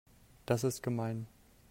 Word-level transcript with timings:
Das 0.47 0.63
ist 0.63 0.81
gemein. 0.81 1.27